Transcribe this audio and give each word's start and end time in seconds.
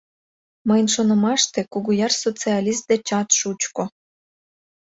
Мыйын 0.67 0.87
шонымаште, 0.95 1.59
Кугуяр 1.71 2.11
социалист 2.23 2.83
дечат 2.91 3.27
шучко! 3.39 3.83